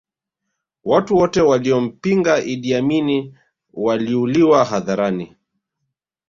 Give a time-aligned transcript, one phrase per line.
[0.85, 3.35] watu wote waliompinga iddi amini
[3.73, 5.35] waliuliwa hadharani